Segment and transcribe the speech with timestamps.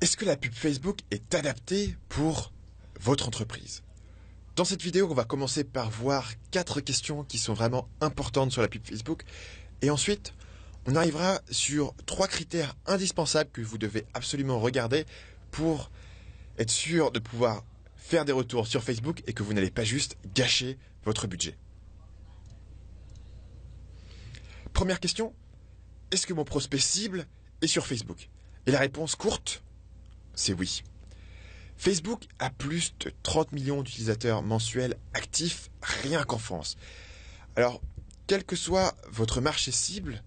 [0.00, 2.52] Est-ce que la pub Facebook est adaptée pour
[3.00, 3.82] votre entreprise?
[4.54, 8.62] Dans cette vidéo, on va commencer par voir quatre questions qui sont vraiment importantes sur
[8.62, 9.24] la pub Facebook.
[9.82, 10.34] Et ensuite,
[10.86, 15.04] on arrivera sur trois critères indispensables que vous devez absolument regarder
[15.50, 15.90] pour
[16.58, 17.64] être sûr de pouvoir
[17.96, 21.58] faire des retours sur Facebook et que vous n'allez pas juste gâcher votre budget.
[24.72, 25.34] Première question,
[26.12, 27.26] est-ce que mon prospect cible
[27.62, 28.28] est sur Facebook?
[28.66, 29.64] Et la réponse courte,
[30.38, 30.82] c'est oui.
[31.76, 36.76] Facebook a plus de 30 millions d'utilisateurs mensuels actifs rien qu'en France.
[37.56, 37.80] Alors,
[38.26, 40.22] quel que soit votre marché cible,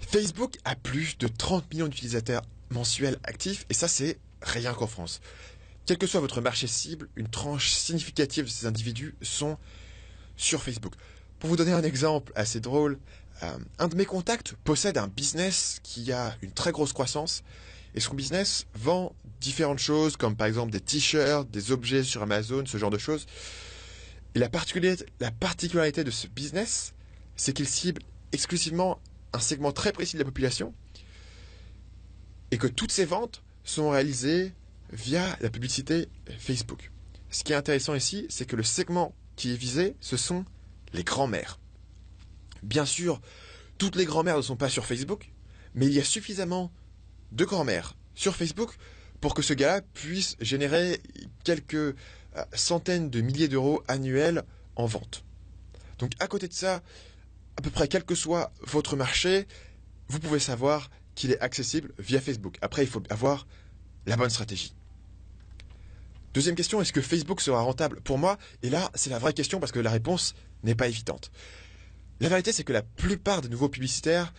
[0.00, 5.20] Facebook a plus de 30 millions d'utilisateurs mensuels actifs et ça c'est rien qu'en France.
[5.86, 9.58] Quel que soit votre marché cible, une tranche significative de ces individus sont
[10.36, 10.94] sur Facebook.
[11.38, 12.98] Pour vous donner un exemple assez drôle,
[13.42, 17.42] euh, un de mes contacts possède un business qui a une très grosse croissance
[17.94, 22.64] et son business vend différentes choses comme par exemple des t-shirts, des objets sur Amazon,
[22.66, 23.26] ce genre de choses.
[24.34, 26.92] Et la particularité, la particularité de ce business,
[27.36, 28.02] c'est qu'il cible
[28.32, 29.00] exclusivement
[29.32, 30.74] un segment très précis de la population
[32.50, 34.52] et que toutes ces ventes sont réalisées
[34.92, 36.90] via la publicité Facebook.
[37.30, 40.44] Ce qui est intéressant ici, c'est que le segment qui est visé, ce sont
[40.92, 41.59] les grands-mères.
[42.62, 43.20] Bien sûr,
[43.78, 45.32] toutes les grand-mères ne sont pas sur Facebook,
[45.74, 46.72] mais il y a suffisamment
[47.32, 48.76] de grand-mères sur Facebook
[49.20, 51.00] pour que ce gars puisse générer
[51.44, 51.94] quelques euh,
[52.54, 54.44] centaines de milliers d'euros annuels
[54.76, 55.24] en vente.
[55.98, 56.82] Donc à côté de ça,
[57.56, 59.46] à peu près quel que soit votre marché,
[60.08, 62.56] vous pouvez savoir qu'il est accessible via Facebook.
[62.62, 63.46] Après, il faut avoir
[64.06, 64.74] la bonne stratégie.
[66.32, 68.00] Deuxième question, est-ce que Facebook sera rentable?
[68.00, 71.30] Pour moi, et là, c'est la vraie question parce que la réponse n'est pas évidente.
[72.20, 74.32] La vérité, c'est que la plupart des nouveaux publicitaires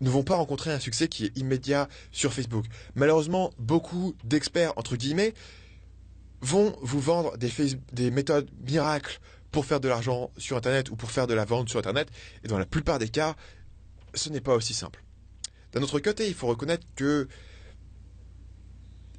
[0.00, 2.64] ne vont pas rencontrer un succès qui est immédiat sur Facebook.
[2.94, 5.34] Malheureusement, beaucoup d'experts, entre guillemets,
[6.40, 7.52] vont vous vendre des,
[7.92, 9.20] des méthodes miracles
[9.50, 12.08] pour faire de l'argent sur Internet ou pour faire de la vente sur Internet.
[12.44, 13.34] Et dans la plupart des cas,
[14.14, 15.02] ce n'est pas aussi simple.
[15.72, 17.28] D'un autre côté, il faut reconnaître que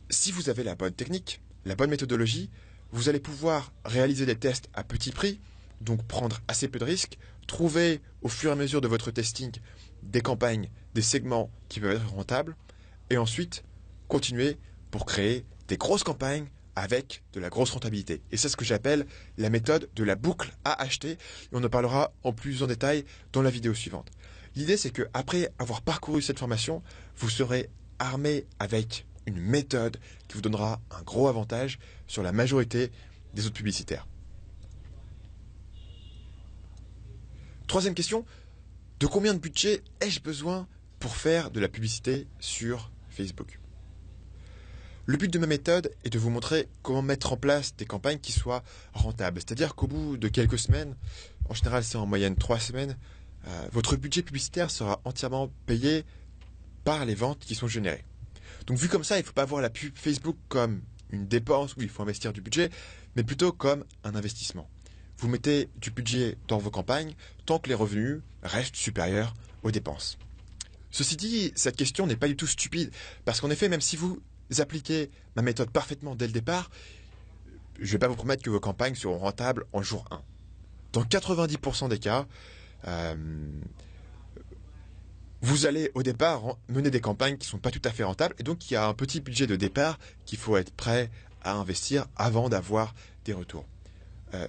[0.09, 2.49] si vous avez la bonne technique, la bonne méthodologie,
[2.91, 5.39] vous allez pouvoir réaliser des tests à petit prix,
[5.81, 7.17] donc prendre assez peu de risques,
[7.47, 9.51] trouver au fur et à mesure de votre testing
[10.03, 12.55] des campagnes, des segments qui peuvent être rentables,
[13.09, 13.63] et ensuite
[14.07, 14.57] continuer
[14.91, 18.21] pour créer des grosses campagnes avec de la grosse rentabilité.
[18.31, 19.05] Et c'est ce que j'appelle
[19.37, 21.17] la méthode de la boucle à acheter, et
[21.51, 24.11] on en parlera en plus en détail dans la vidéo suivante.
[24.55, 26.81] L'idée c'est que après avoir parcouru cette formation,
[27.17, 27.69] vous serez
[27.99, 29.97] armé avec une méthode
[30.27, 32.91] qui vous donnera un gros avantage sur la majorité
[33.33, 34.07] des autres publicitaires.
[37.69, 38.25] Troisième question,
[38.99, 43.59] de combien de budget ai-je besoin pour faire de la publicité sur Facebook?
[45.05, 48.17] Le but de ma méthode est de vous montrer comment mettre en place des campagnes
[48.17, 48.63] qui soient
[48.93, 49.39] rentables.
[49.39, 50.95] C'est-à-dire qu'au bout de quelques semaines,
[51.47, 52.97] en général c'est en moyenne trois semaines,
[53.47, 56.05] euh, votre budget publicitaire sera entièrement payé
[56.83, 58.03] par les ventes qui sont générées.
[58.65, 60.81] Donc vu comme ça, il ne faut pas voir la pub Facebook comme
[61.11, 62.71] une dépense où il faut investir du budget,
[63.15, 64.67] mais plutôt comme un investissement
[65.19, 67.13] vous mettez du budget dans vos campagnes
[67.45, 70.17] tant que les revenus restent supérieurs aux dépenses.
[70.91, 72.91] Ceci dit, cette question n'est pas du tout stupide,
[73.25, 74.19] parce qu'en effet, même si vous
[74.57, 76.71] appliquez ma méthode parfaitement dès le départ,
[77.77, 80.21] je ne vais pas vous promettre que vos campagnes seront rentables en jour 1.
[80.93, 82.25] Dans 90% des cas,
[82.87, 83.15] euh,
[85.41, 88.35] vous allez au départ mener des campagnes qui ne sont pas tout à fait rentables,
[88.39, 91.11] et donc il y a un petit budget de départ qu'il faut être prêt
[91.43, 93.65] à investir avant d'avoir des retours.
[94.33, 94.47] Euh,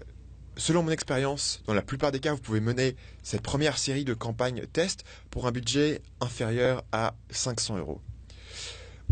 [0.56, 4.14] Selon mon expérience, dans la plupart des cas, vous pouvez mener cette première série de
[4.14, 8.00] campagnes test pour un budget inférieur à 500 euros.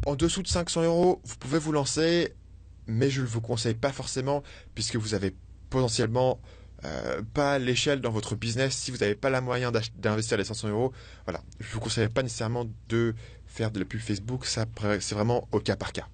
[0.06, 2.34] En dessous de 500 euros, vous pouvez vous lancer,
[2.86, 4.42] mais je ne vous conseille pas forcément
[4.74, 5.34] puisque vous avez
[5.70, 6.40] potentiellement
[6.84, 8.76] euh, pas l'échelle dans votre business.
[8.76, 10.92] Si vous n'avez pas la moyen d'investir les 500 euros,
[11.24, 13.14] voilà, je vous conseille pas nécessairement de
[13.46, 14.44] faire de la pub Facebook.
[14.46, 16.08] C'est vraiment au cas par cas.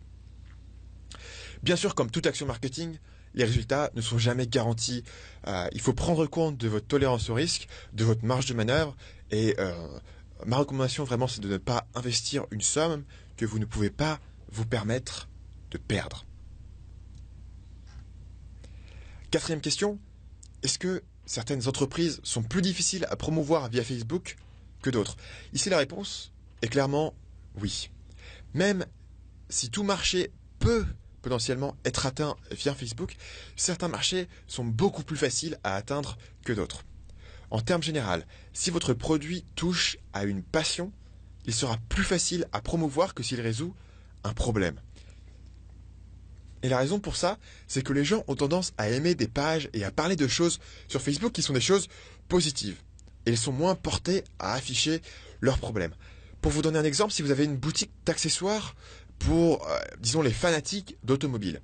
[1.63, 2.99] Bien sûr, comme toute action marketing,
[3.35, 5.05] les résultats ne sont jamais garantis.
[5.47, 8.97] Euh, il faut prendre compte de votre tolérance au risque, de votre marge de manœuvre,
[9.31, 9.75] et euh,
[10.47, 13.05] ma recommandation vraiment c'est de ne pas investir une somme
[13.37, 14.21] que vous ne pouvez pas
[14.53, 15.29] vous permettre
[15.71, 16.25] de perdre.
[19.31, 19.99] Quatrième question,
[20.63, 24.37] est-ce que certaines entreprises sont plus difficiles à promouvoir via Facebook
[24.81, 25.17] que d'autres?
[25.53, 26.33] Ici la réponse
[26.63, 27.15] est clairement
[27.61, 27.91] oui.
[28.53, 28.87] Même
[29.49, 30.31] si tout marché
[30.61, 30.87] peut
[31.25, 33.17] potentiellement être atteint via Facebook,
[33.57, 36.85] certains marchés sont beaucoup plus faciles à atteindre que d'autres.
[37.51, 38.23] En termes généraux,
[38.53, 40.93] si votre produit touche à une passion,
[41.47, 43.75] il sera plus facile à promouvoir que s'il résout
[44.23, 44.79] un problème.
[46.63, 47.39] Et la raison pour ça,
[47.69, 50.61] c'est que les gens ont tendance à aimer des pages et à parler de choses
[50.89, 51.89] sur Facebook qui sont des choses
[52.29, 52.77] positives.
[53.25, 55.01] Et ils sont moins portés à afficher
[55.41, 55.95] leurs problèmes.
[56.43, 58.75] Pour vous donner un exemple, si vous avez une boutique d'accessoires
[59.25, 61.61] pour, euh, disons, les fanatiques d'automobiles,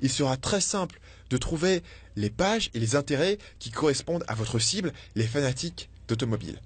[0.00, 1.82] il sera très simple de trouver
[2.16, 6.60] les pages et les intérêts qui correspondent à votre cible, les fanatiques d'automobiles.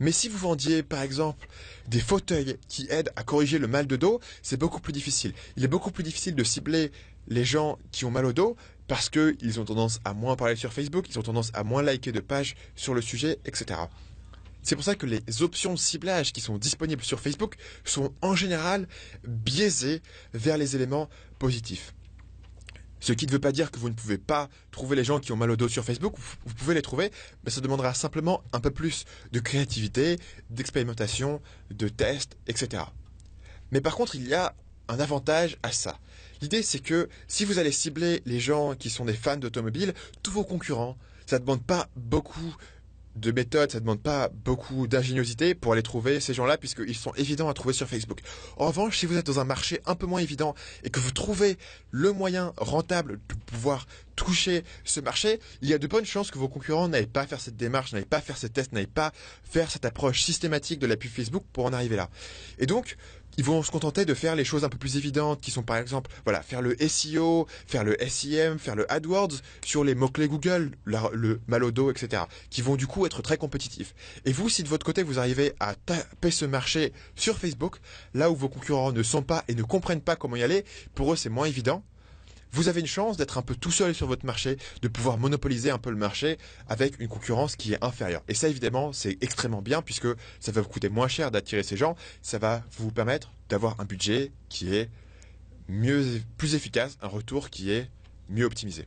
[0.00, 1.46] Mais si vous vendiez par exemple
[1.86, 5.32] des fauteuils qui aident à corriger le mal de dos, c'est beaucoup plus difficile.
[5.56, 6.90] Il est beaucoup plus difficile de cibler
[7.28, 8.56] les gens qui ont mal au dos
[8.88, 12.10] parce qu'ils ont tendance à moins parler sur Facebook, ils ont tendance à moins liker
[12.10, 13.80] de pages sur le sujet, etc.
[14.62, 18.36] C'est pour ça que les options de ciblage qui sont disponibles sur Facebook sont en
[18.36, 18.86] général
[19.26, 20.02] biaisées
[20.34, 21.94] vers les éléments positifs.
[23.00, 25.32] Ce qui ne veut pas dire que vous ne pouvez pas trouver les gens qui
[25.32, 26.14] ont mal au dos sur Facebook,
[26.46, 27.10] vous pouvez les trouver,
[27.44, 30.20] mais ça demandera simplement un peu plus de créativité,
[30.50, 31.42] d'expérimentation,
[31.72, 32.84] de tests, etc.
[33.72, 34.54] Mais par contre, il y a
[34.86, 35.98] un avantage à ça.
[36.42, 40.30] L'idée, c'est que si vous allez cibler les gens qui sont des fans d'automobile, tous
[40.30, 42.54] vos concurrents, ça ne demande pas beaucoup
[43.16, 47.48] de méthode, ça demande pas beaucoup d'ingéniosité pour aller trouver ces gens-là puisqu'ils sont évidents
[47.48, 48.20] à trouver sur Facebook.
[48.56, 50.54] En revanche, si vous êtes dans un marché un peu moins évident
[50.84, 51.58] et que vous trouvez
[51.90, 53.86] le moyen rentable de pouvoir
[54.16, 57.40] toucher ce marché, il y a de bonnes chances que vos concurrents n'aillent pas faire
[57.40, 59.12] cette démarche, n'aillent pas faire ces tests, n'aillent pas
[59.42, 62.08] faire cette approche systématique de la pub Facebook pour en arriver là.
[62.58, 62.96] Et donc,
[63.38, 65.76] ils vont se contenter de faire les choses un peu plus évidentes, qui sont par
[65.76, 70.72] exemple, voilà, faire le SEO, faire le SEM, faire le AdWords sur les mots-clés Google,
[70.84, 73.94] le Malodo, etc., qui vont du coup être très compétitifs.
[74.24, 77.78] Et vous, si de votre côté vous arrivez à taper ce marché sur Facebook,
[78.14, 80.64] là où vos concurrents ne sont pas et ne comprennent pas comment y aller,
[80.94, 81.82] pour eux c'est moins évident,
[82.52, 85.70] vous avez une chance d'être un peu tout seul sur votre marché, de pouvoir monopoliser
[85.70, 86.38] un peu le marché
[86.68, 88.22] avec une concurrence qui est inférieure.
[88.28, 90.08] Et ça, évidemment, c'est extrêmement bien puisque
[90.38, 91.96] ça va vous coûter moins cher d'attirer ces gens.
[92.20, 94.90] Ça va vous permettre d'avoir un budget qui est
[95.68, 97.90] mieux, plus efficace, un retour qui est
[98.28, 98.86] mieux optimisé.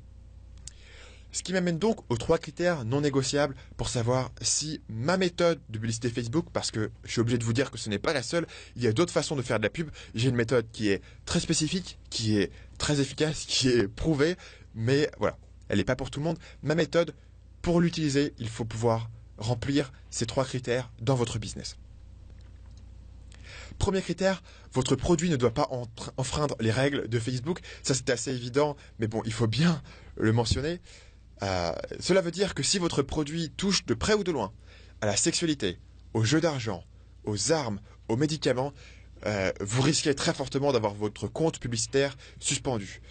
[1.35, 5.77] Ce qui m'amène donc aux trois critères non négociables pour savoir si ma méthode de
[5.77, 8.23] publicité Facebook, parce que je suis obligé de vous dire que ce n'est pas la
[8.23, 8.47] seule,
[8.77, 9.89] il y a d'autres façons de faire de la pub.
[10.13, 14.37] J'ai une méthode qui est très spécifique, qui est très efficace, qui est prouvée,
[14.75, 15.37] mais voilà,
[15.67, 16.39] elle n'est pas pour tout le monde.
[16.63, 17.13] Ma méthode,
[17.61, 21.75] pour l'utiliser, il faut pouvoir remplir ces trois critères dans votre business.
[23.77, 24.41] Premier critère,
[24.71, 25.69] votre produit ne doit pas
[26.15, 27.59] enfreindre les règles de Facebook.
[27.83, 29.81] Ça, c'est assez évident, mais bon, il faut bien
[30.15, 30.79] le mentionner.
[31.43, 34.53] Euh, cela veut dire que si votre produit touche de près ou de loin
[35.01, 35.79] à la sexualité,
[36.13, 36.83] au jeu d'argent,
[37.25, 38.73] aux armes, aux médicaments,
[39.25, 43.01] euh, vous risquez très fortement d'avoir votre compte publicitaire suspendu.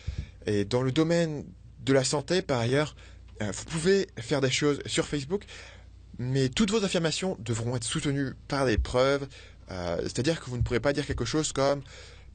[0.46, 1.44] Et dans le domaine
[1.84, 2.94] de la santé, par ailleurs,
[3.42, 5.44] euh, vous pouvez faire des choses sur Facebook,
[6.18, 9.26] mais toutes vos affirmations devront être soutenues par des preuves.
[9.68, 11.82] C'est-à-dire que vous ne pourrez pas dire quelque chose comme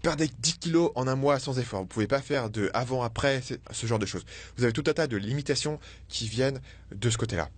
[0.02, 1.80] perdez 10 kilos en un mois sans effort.
[1.80, 3.42] Vous ne pouvez pas faire de avant-après,
[3.72, 4.26] ce genre de choses.
[4.58, 6.62] Vous avez tout un tas de limitations qui viennent
[6.94, 7.50] de ce côté-là.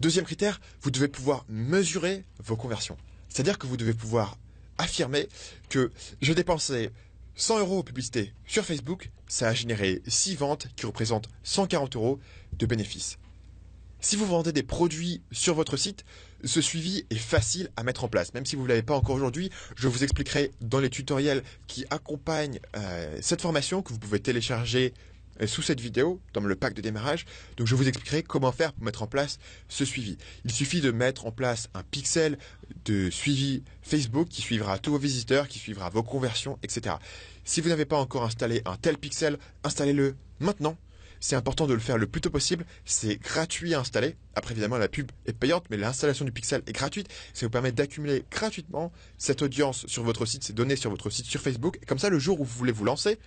[0.00, 2.96] Deuxième critère, vous devez pouvoir mesurer vos conversions.
[3.28, 4.36] C'est-à-dire que vous devez pouvoir
[4.78, 5.28] affirmer
[5.68, 6.90] que je dépensais
[7.36, 12.18] 100 euros de publicité sur Facebook, ça a généré 6 ventes qui représentent 140 euros
[12.52, 13.18] de bénéfices.
[14.00, 16.04] Si vous vendez des produits sur votre site,
[16.44, 18.34] ce suivi est facile à mettre en place.
[18.34, 21.84] Même si vous ne l'avez pas encore aujourd'hui, je vous expliquerai dans les tutoriels qui
[21.90, 24.92] accompagnent euh, cette formation que vous pouvez télécharger
[25.40, 27.24] euh, sous cette vidéo, dans le pack de démarrage.
[27.56, 30.18] Donc je vous expliquerai comment faire pour mettre en place ce suivi.
[30.44, 32.38] Il suffit de mettre en place un pixel
[32.84, 36.96] de suivi Facebook qui suivra tous vos visiteurs, qui suivra vos conversions, etc.
[37.44, 40.76] Si vous n'avez pas encore installé un tel pixel, installez-le maintenant
[41.22, 42.66] c'est important de le faire le plus tôt possible.
[42.84, 44.16] C'est gratuit à installer.
[44.34, 47.08] Après, évidemment, la pub est payante, mais l'installation du pixel est gratuite.
[47.32, 51.26] Ça vous permet d'accumuler gratuitement cette audience sur votre site, ces données sur votre site
[51.26, 51.78] sur Facebook.
[51.80, 53.20] Et comme ça, le jour où vous voulez vous lancer,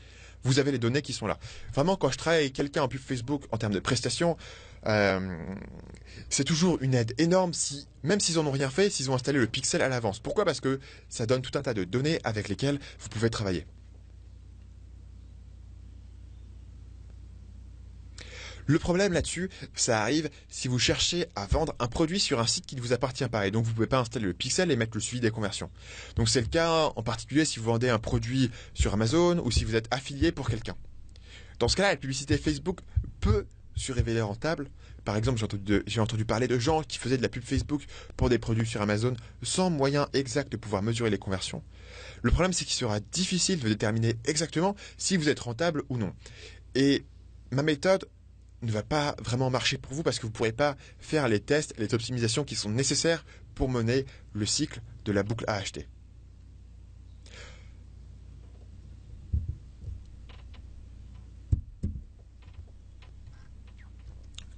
[0.43, 1.39] vous avez les données qui sont là.
[1.73, 4.35] Vraiment, quand je travaille avec quelqu'un en pub Facebook en termes de prestations,
[4.87, 5.37] euh,
[6.29, 9.39] c'est toujours une aide énorme si, même s'ils en ont rien fait, s'ils ont installé
[9.39, 10.19] le pixel à l'avance.
[10.19, 10.43] Pourquoi?
[10.43, 13.65] Parce que ça donne tout un tas de données avec lesquelles vous pouvez travailler.
[18.67, 22.65] Le problème là-dessus, ça arrive si vous cherchez à vendre un produit sur un site
[22.65, 24.75] qui ne vous appartient pas et donc vous ne pouvez pas installer le pixel et
[24.75, 25.69] mettre le suivi des conversions.
[26.15, 29.65] Donc c'est le cas en particulier si vous vendez un produit sur Amazon ou si
[29.65, 30.75] vous êtes affilié pour quelqu'un.
[31.59, 32.79] Dans ce cas-là, la publicité Facebook
[33.21, 33.45] peut
[33.75, 34.69] se révéler rentable.
[35.03, 35.39] Par exemple,
[35.85, 37.83] j'ai entendu, parler de gens qui faisaient de la pub Facebook
[38.17, 41.61] pour des produits sur Amazon sans moyen exact de pouvoir mesurer les conversions.
[42.23, 46.13] Le problème, c'est qu'il sera difficile de déterminer exactement si vous êtes rentable ou non.
[46.73, 47.05] Et
[47.51, 48.07] ma méthode
[48.65, 51.39] ne va pas vraiment marcher pour vous parce que vous ne pourrez pas faire les
[51.39, 55.87] tests les optimisations qui sont nécessaires pour mener le cycle de la boucle à acheter.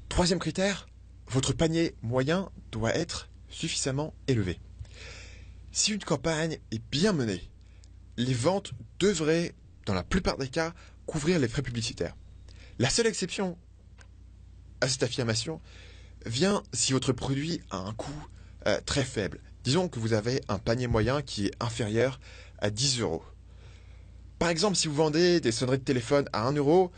[0.09, 0.87] Troisième critère,
[1.27, 4.59] votre panier moyen doit être suffisamment élevé.
[5.71, 7.51] Si une campagne est bien menée,
[8.17, 9.53] les ventes devraient,
[9.85, 10.73] dans la plupart des cas,
[11.05, 12.15] couvrir les frais publicitaires.
[12.79, 13.57] La seule exception
[14.81, 15.62] à cette affirmation
[16.25, 18.27] vient si votre produit a un coût
[18.67, 19.39] euh, très faible.
[19.63, 22.19] Disons que vous avez un panier moyen qui est inférieur
[22.60, 23.24] à 10 euros.
[24.39, 26.91] Par exemple, si vous vendez des sonneries de téléphone à 1 euro,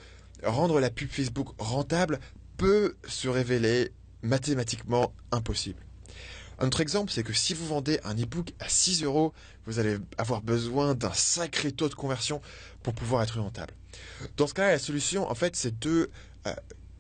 [0.44, 2.20] rendre la pub Facebook rentable
[2.58, 5.80] peut se révéler mathématiquement impossible.
[6.60, 9.34] Un autre exemple, c'est que si vous vendez un e-book à 6 euros,
[9.66, 12.42] vous allez avoir besoin d'un sacré taux de conversion
[12.84, 13.74] pour pouvoir être rentable.
[14.36, 16.10] Dans ce cas-là, la solution, en fait, c'est de
[16.48, 16.54] euh,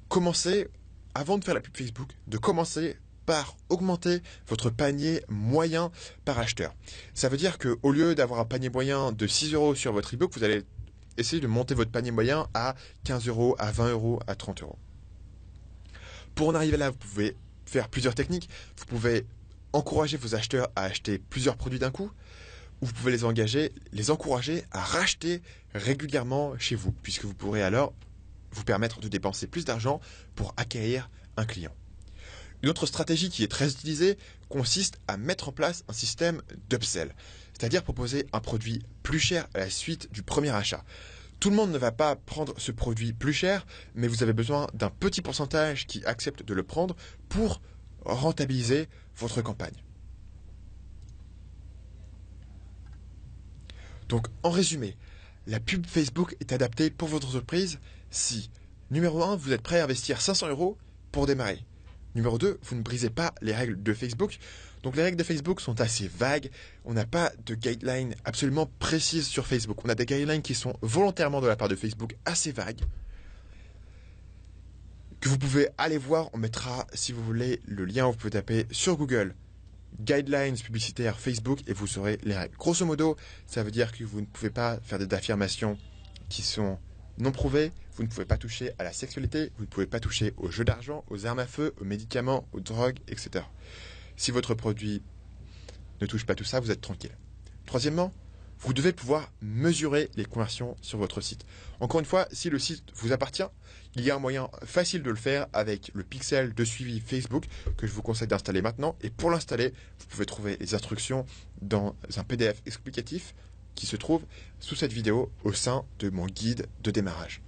[0.10, 0.68] commencer,
[1.16, 5.92] avant de faire la pub Facebook, de commencer par augmenter votre panier moyen
[6.26, 6.74] par acheteur.
[7.14, 10.34] Ça veut dire qu'au lieu d'avoir un panier moyen de 6 euros sur votre e-book,
[10.34, 10.64] vous allez
[11.18, 14.80] essayer de monter votre panier moyen à 15 euros, à 20 euros, à 30 euros.
[16.34, 17.36] Pour en arriver là, vous pouvez
[17.66, 18.50] faire plusieurs techniques.
[18.78, 19.28] Vous pouvez
[19.74, 22.10] encourager vos acheteurs à acheter plusieurs produits d'un coup,
[22.82, 25.44] ou vous pouvez les engager, les encourager à racheter
[25.76, 27.94] régulièrement chez vous, puisque vous pourrez alors
[28.52, 30.00] vous permettre de dépenser plus d'argent
[30.36, 31.74] pour acquérir un client.
[32.62, 34.18] Une autre stratégie qui est très utilisée
[34.50, 37.16] consiste à mettre en place un système d'upsell,
[37.54, 40.84] c'est-à-dire proposer un produit plus cher à la suite du premier achat.
[41.40, 43.66] Tout le monde ne va pas prendre ce produit plus cher,
[43.96, 46.98] mais vous avez besoin d'un petit pourcentage qui accepte de le prendre
[47.30, 47.62] pour
[48.04, 49.84] rentabiliser votre campagne.
[54.10, 54.98] Donc, en résumé,
[55.48, 57.80] la pub Facebook est adaptée pour votre entreprise
[58.12, 58.50] si,
[58.92, 60.78] numéro 1, vous êtes prêt à investir 500 euros
[61.12, 61.64] pour démarrer.
[62.16, 64.40] Numéro 2, vous ne brisez pas les règles de Facebook.
[64.84, 66.50] Donc les règles de Facebook sont assez vagues.
[66.86, 69.84] On n'a pas de guidelines absolument précises sur Facebook.
[69.86, 72.82] On a des guidelines qui sont volontairement de la part de Facebook assez vagues
[75.20, 76.30] que vous pouvez aller voir.
[76.34, 78.08] On mettra, si vous voulez, le lien.
[78.08, 79.36] Vous pouvez taper sur Google
[80.00, 82.56] Guidelines publicitaires Facebook et vous saurez les règles.
[82.58, 85.78] Grosso modo, ça veut dire que vous ne pouvez pas faire des affirmations
[86.30, 86.78] qui sont
[87.18, 87.72] non prouvées.
[87.96, 89.52] Vous ne pouvez pas toucher à la sexualité.
[89.58, 92.62] Vous ne pouvez pas toucher aux jeux d'argent, aux armes à feu, aux médicaments, aux
[92.62, 93.46] drogues, etc.
[94.16, 95.02] Si votre produit
[96.02, 97.18] ne touche pas tout ça, vous êtes tranquille.
[97.66, 98.14] Troisièmement,
[98.62, 101.46] vous devez pouvoir mesurer les conversions sur votre site.
[101.80, 103.44] Encore une fois, si le site vous appartient,
[103.96, 107.46] il y a un moyen facile de le faire avec le pixel de suivi Facebook
[107.78, 108.96] que je vous conseille d'installer maintenant.
[109.02, 111.26] Et pour l'installer, vous pouvez trouver les instructions
[111.62, 113.34] dans un PDF explicatif
[113.76, 114.24] qui se trouve
[114.60, 117.42] sous cette vidéo au sein de mon guide de démarrage.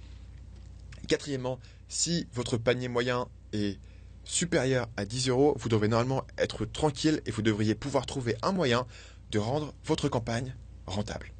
[1.08, 3.78] Quatrièmement, si votre panier moyen est
[4.24, 8.52] supérieur à 10 euros, vous devrez normalement être tranquille et vous devriez pouvoir trouver un
[8.52, 8.86] moyen
[9.30, 10.54] de rendre votre campagne
[10.86, 11.32] rentable.